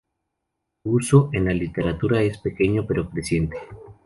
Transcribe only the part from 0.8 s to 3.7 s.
Su uso en la literatura es pequeño pero creciente.